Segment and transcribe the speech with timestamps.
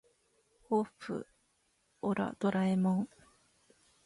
[0.71, 1.27] おっふ
[2.01, 3.09] オラドラえもん